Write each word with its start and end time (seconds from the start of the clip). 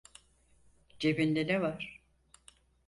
Cebinde 0.99 1.47
ne 1.47 1.61
var? 1.61 2.01